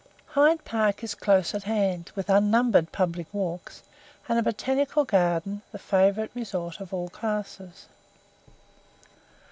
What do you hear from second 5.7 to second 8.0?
the favourite resort of all classes.